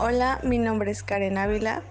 Hola, 0.00 0.38
mi 0.44 0.58
nombre 0.58 0.92
es 0.92 1.02
Karen 1.02 1.36
Ávila. 1.38 1.82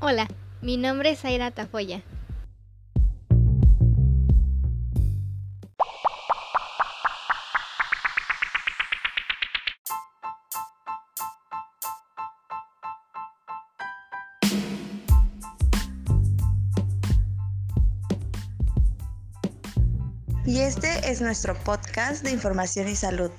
Hola, 0.00 0.26
mi 0.62 0.78
nombre 0.78 1.10
es 1.10 1.24
Aira 1.24 1.52
Tafoya. 1.52 2.02
Y 20.46 20.60
este 20.60 21.10
es 21.10 21.20
nuestro 21.20 21.56
podcast 21.64 22.22
de 22.22 22.30
información 22.30 22.86
y 22.86 22.94
salud. 22.94 23.32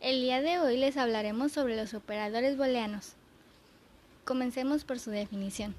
El 0.00 0.22
día 0.22 0.40
de 0.40 0.58
hoy 0.58 0.78
les 0.78 0.96
hablaremos 0.96 1.52
sobre 1.52 1.76
los 1.76 1.92
operadores 1.92 2.56
booleanos. 2.56 3.12
Comencemos 4.24 4.84
por 4.84 4.98
su 4.98 5.10
definición. 5.10 5.74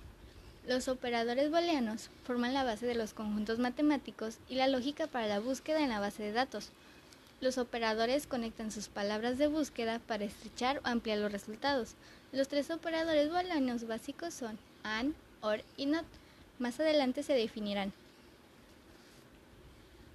Los 0.68 0.88
operadores 0.88 1.50
booleanos 1.50 2.12
forman 2.28 2.54
la 2.54 2.64
base 2.64 2.86
de 2.86 2.94
los 2.94 3.16
conjuntos 3.16 3.58
matemáticos 3.58 4.38
y 4.48 4.56
la 4.56 4.68
lógica 4.68 5.08
para 5.08 5.26
la 5.26 5.40
búsqueda 5.40 5.82
en 5.82 5.90
la 5.90 6.00
base 6.00 6.22
de 6.22 6.32
datos. 6.32 6.70
Los 7.40 7.60
operadores 7.60 8.26
conectan 8.26 8.72
sus 8.72 8.88
palabras 8.88 9.38
de 9.38 9.46
búsqueda 9.46 10.00
para 10.00 10.26
estrechar 10.26 10.80
o 10.80 10.88
ampliar 10.88 11.20
los 11.20 11.32
resultados. 11.32 11.94
Los 12.32 12.48
tres 12.48 12.72
operadores 12.72 13.30
booleanos 13.30 13.86
básicos 13.86 14.34
son 14.34 14.58
AND, 14.84 15.14
OR 15.42 15.64
y 15.78 15.86
NOT. 15.86 16.06
Más 16.58 16.80
adelante 16.80 17.22
se 17.22 17.34
definirán. 17.34 17.94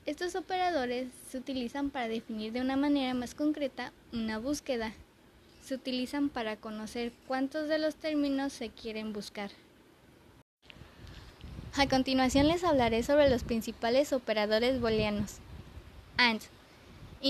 Estos 0.04 0.34
operadores 0.34 1.06
se 1.30 1.38
utilizan 1.38 1.90
para 1.90 2.08
definir 2.08 2.52
de 2.52 2.60
una 2.60 2.74
manera 2.74 3.14
más 3.14 3.36
concreta 3.36 3.92
una 4.12 4.38
búsqueda. 4.38 4.92
Se 5.64 5.76
utilizan 5.76 6.28
para 6.28 6.56
conocer 6.56 7.12
cuántos 7.28 7.68
de 7.68 7.78
los 7.78 7.94
términos 7.94 8.52
se 8.52 8.70
quieren 8.70 9.12
buscar. 9.12 9.52
A 11.76 11.88
continuación 11.88 12.48
les 12.48 12.64
hablaré 12.64 13.04
sobre 13.04 13.30
los 13.30 13.44
principales 13.44 14.12
operadores 14.12 14.80
booleanos. 14.80 15.36
AND 16.16 16.42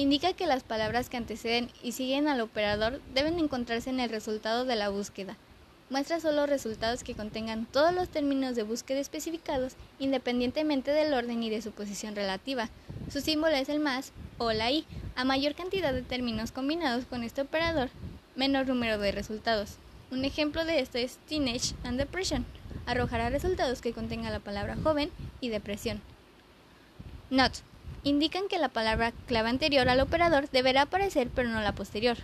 indica 0.00 0.32
que 0.32 0.46
las 0.46 0.62
palabras 0.62 1.10
que 1.10 1.18
anteceden 1.18 1.70
y 1.82 1.92
siguen 1.92 2.26
al 2.26 2.40
operador 2.40 3.00
deben 3.14 3.38
encontrarse 3.38 3.90
en 3.90 4.00
el 4.00 4.08
resultado 4.08 4.64
de 4.64 4.74
la 4.74 4.88
búsqueda. 4.88 5.36
Muestra 5.90 6.18
solo 6.20 6.46
resultados 6.46 7.04
que 7.04 7.14
contengan 7.14 7.66
todos 7.66 7.92
los 7.92 8.08
términos 8.08 8.56
de 8.56 8.62
búsqueda 8.62 9.00
especificados 9.00 9.74
independientemente 9.98 10.90
del 10.90 11.12
orden 11.12 11.42
y 11.42 11.50
de 11.50 11.60
su 11.60 11.72
posición 11.72 12.16
relativa. 12.16 12.70
Su 13.12 13.20
símbolo 13.20 13.54
es 13.54 13.68
el 13.68 13.78
más 13.78 14.12
o 14.38 14.52
la 14.52 14.70
i. 14.70 14.86
A 15.14 15.24
mayor 15.24 15.54
cantidad 15.54 15.92
de 15.92 16.00
términos 16.00 16.52
combinados 16.52 17.04
con 17.04 17.22
este 17.22 17.42
operador, 17.42 17.90
menor 18.34 18.66
número 18.66 18.96
de 18.96 19.12
resultados. 19.12 19.76
Un 20.10 20.24
ejemplo 20.24 20.64
de 20.64 20.80
esto 20.80 20.96
es 20.96 21.18
teenage 21.28 21.74
and 21.84 21.98
depression. 21.98 22.46
Arrojará 22.86 23.28
resultados 23.28 23.82
que 23.82 23.92
contengan 23.92 24.32
la 24.32 24.40
palabra 24.40 24.76
joven 24.82 25.10
y 25.42 25.50
depresión. 25.50 26.00
Not 27.28 27.58
indican 28.04 28.48
que 28.48 28.58
la 28.58 28.68
palabra 28.68 29.12
clave 29.26 29.50
anterior 29.50 29.88
al 29.88 30.00
operador 30.00 30.48
deberá 30.50 30.82
aparecer 30.82 31.28
pero 31.34 31.48
no 31.48 31.60
la 31.60 31.72
posterior. 31.72 32.18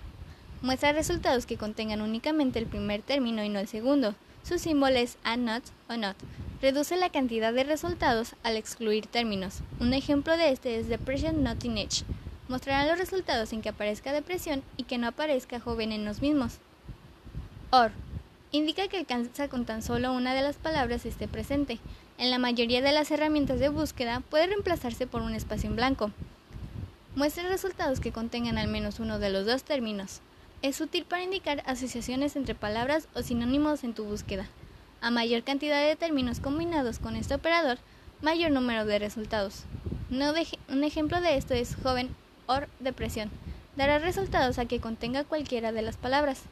Muestra 0.61 0.93
resultados 0.93 1.47
que 1.47 1.57
contengan 1.57 2.01
únicamente 2.01 2.59
el 2.59 2.67
primer 2.67 3.03
término 3.03 3.45
y 3.45 3.49
no 3.49 3.61
el 3.61 3.69
segundo. 3.69 4.15
Su 4.43 4.59
símbolo 4.59 4.97
es 4.97 5.19
a 5.23 5.37
not 5.37 5.63
o 5.89 5.97
not. 5.97 6.17
Reduce 6.61 6.97
la 6.97 7.11
cantidad 7.11 7.53
de 7.53 7.63
resultados 7.63 8.35
al 8.43 8.57
excluir 8.57 9.07
términos. 9.07 9.61
Un 9.79 9.95
ejemplo 9.95 10.37
de 10.37 10.51
este 10.51 10.79
es 10.79 10.89
depression 10.89 11.45
not 11.45 11.65
in 11.65 11.79
age. 11.79 12.03
Mostrará 12.49 12.89
los 12.89 12.99
resultados 12.99 13.53
en 13.53 13.63
que 13.63 13.69
aparezca 13.69 14.13
depresión 14.13 14.63
y 14.77 14.85
que 14.85 14.99
no 14.99 15.07
aparezca 15.07 15.61
joven 15.61 15.93
en 15.93 16.05
los 16.05 16.23
mismos. 16.23 16.59
Or 17.71 17.93
indica 18.51 18.89
que 18.89 18.97
alcanza 18.97 19.49
con 19.49 19.67
tan 19.67 19.83
solo 19.83 20.13
una 20.13 20.35
de 20.35 20.43
las 20.43 20.57
palabras 20.57 21.07
esté 21.07 21.29
presente. 21.29 21.79
En 22.19 22.33
la 22.33 22.39
mayoría 22.41 22.83
de 22.83 22.91
las 22.91 23.13
herramientas 23.13 23.61
de 23.61 23.69
búsqueda 23.69 24.25
puede 24.29 24.49
reemplazarse 24.49 25.07
por 25.07 25.23
un 25.23 25.35
espacio 25.35 25.71
en 25.71 25.77
blanco. 25.77 26.11
Muestra 27.15 27.49
resultados 27.49 28.01
que 28.01 28.11
contengan 28.11 28.59
al 28.59 28.67
menos 28.67 28.99
uno 28.99 29.21
de 29.21 29.31
los 29.31 29.47
dos 29.47 29.63
términos. 29.63 30.21
Es 30.61 30.81
útil 30.81 31.05
para 31.05 31.23
indicar 31.23 31.63
asociaciones 31.65 32.35
entre 32.35 32.57
palabras 32.57 33.07
o 33.15 33.23
sinónimos 33.23 33.85
en 33.85 33.95
tu 33.95 34.05
búsqueda. 34.05 34.49
A 35.01 35.13
mayor 35.13 35.45
cantidad 35.45 35.81
de 35.81 35.95
términos 35.95 36.41
combinados 36.41 36.99
con 36.99 37.15
este 37.15 37.37
operador, 37.37 37.79
mayor 38.21 38.51
número 38.51 38.85
de 38.85 38.99
resultados. 38.99 39.63
un 40.11 40.83
ejemplo 40.83 41.21
de 41.21 41.37
esto 41.37 41.55
es 41.55 41.77
joven 41.77 42.09
o 42.49 42.59
depresión. 42.81 43.31
Dará 43.77 44.01
resultados 44.01 44.59
a 44.59 44.67
que 44.67 44.81
contenga 44.81 45.23
cualquiera 45.23 45.71
de 45.71 45.83
las 45.83 45.97
palabras. 45.97 46.43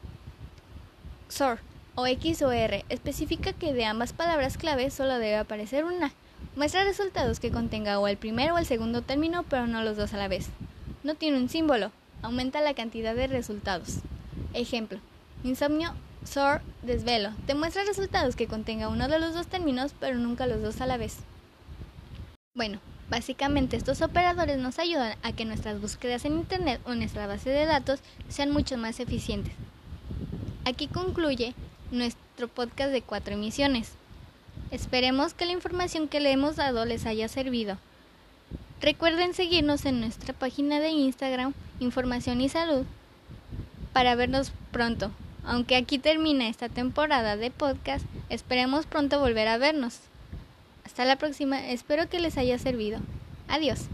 XOR 1.28 1.58
o 1.96 2.06
X 2.06 2.42
o 2.42 2.52
R 2.52 2.84
especifica 2.90 3.54
que 3.54 3.72
de 3.72 3.86
ambas 3.86 4.12
palabras 4.12 4.58
clave 4.58 4.90
solo 4.90 5.14
debe 5.14 5.36
aparecer 5.36 5.84
una. 5.84 6.12
Muestra 6.54 6.84
resultados 6.84 7.40
que 7.40 7.50
contenga 7.50 7.98
o 7.98 8.06
el 8.06 8.18
primero 8.18 8.54
o 8.54 8.58
el 8.58 8.66
segundo 8.66 9.02
término, 9.02 9.42
pero 9.44 9.66
no 9.66 9.82
los 9.82 9.96
dos 9.96 10.12
a 10.12 10.18
la 10.18 10.28
vez. 10.28 10.48
No 11.02 11.14
tiene 11.14 11.38
un 11.38 11.48
símbolo. 11.48 11.90
Aumenta 12.22 12.60
la 12.60 12.74
cantidad 12.74 13.14
de 13.14 13.26
resultados. 13.26 14.00
Ejemplo. 14.52 14.98
Insomnio, 15.42 15.94
SOR, 16.24 16.60
desvelo. 16.82 17.30
Te 17.46 17.54
muestra 17.54 17.84
resultados 17.84 18.36
que 18.36 18.46
contenga 18.46 18.88
uno 18.88 19.08
de 19.08 19.18
los 19.18 19.32
dos 19.32 19.46
términos, 19.46 19.94
pero 19.98 20.18
nunca 20.18 20.46
los 20.46 20.60
dos 20.60 20.80
a 20.82 20.86
la 20.86 20.98
vez. 20.98 21.16
Bueno, 22.54 22.78
básicamente 23.08 23.76
estos 23.76 24.02
operadores 24.02 24.58
nos 24.58 24.78
ayudan 24.78 25.16
a 25.22 25.32
que 25.32 25.46
nuestras 25.46 25.80
búsquedas 25.80 26.26
en 26.26 26.34
Internet 26.34 26.80
o 26.84 26.94
nuestra 26.94 27.26
base 27.26 27.50
de 27.50 27.64
datos 27.64 28.00
sean 28.28 28.50
mucho 28.50 28.76
más 28.76 29.00
eficientes. 29.00 29.54
Aquí 30.64 30.88
concluye 30.88 31.54
nuestro 31.90 32.48
podcast 32.48 32.90
de 32.90 33.02
cuatro 33.02 33.34
emisiones. 33.34 33.92
Esperemos 34.70 35.34
que 35.34 35.46
la 35.46 35.52
información 35.52 36.08
que 36.08 36.20
le 36.20 36.32
hemos 36.32 36.56
dado 36.56 36.84
les 36.84 37.06
haya 37.06 37.28
servido. 37.28 37.78
Recuerden 38.80 39.34
seguirnos 39.34 39.86
en 39.86 40.00
nuestra 40.00 40.34
página 40.34 40.80
de 40.80 40.90
Instagram, 40.90 41.54
Información 41.80 42.40
y 42.40 42.48
Salud, 42.48 42.84
para 43.92 44.14
vernos 44.14 44.52
pronto. 44.70 45.10
Aunque 45.44 45.76
aquí 45.76 45.98
termina 45.98 46.48
esta 46.48 46.68
temporada 46.68 47.36
de 47.36 47.50
podcast, 47.50 48.04
esperemos 48.28 48.84
pronto 48.84 49.20
volver 49.20 49.48
a 49.48 49.58
vernos. 49.58 50.00
Hasta 50.84 51.04
la 51.04 51.16
próxima, 51.16 51.68
espero 51.68 52.08
que 52.08 52.20
les 52.20 52.36
haya 52.36 52.58
servido. 52.58 52.98
Adiós. 53.48 53.86